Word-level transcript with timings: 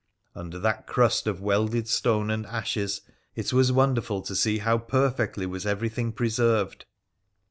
Under 0.33 0.57
that 0.57 0.87
crust 0.87 1.27
of 1.27 1.41
welded 1.41 1.87
stone 1.87 2.31
and 2.31 2.47
ashes 2.47 3.01
it 3.35 3.53
was 3.53 3.71
wonderful 3.71 4.23
to 4.23 4.35
see 4.35 4.57
how 4.57 4.79
perfectly 4.79 5.45
was 5.45 5.63
everything 5.67 6.11
preserved. 6.11 6.85